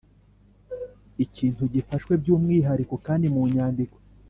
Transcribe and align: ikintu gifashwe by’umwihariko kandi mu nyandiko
ikintu 1.25 1.63
gifashwe 1.73 2.13
by’umwihariko 2.21 2.95
kandi 3.05 3.25
mu 3.33 3.41
nyandiko 3.53 3.97